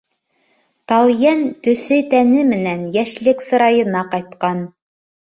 [0.91, 4.65] Талйән төҫө-тәне менән йәшлек сырайына ҡайтҡан.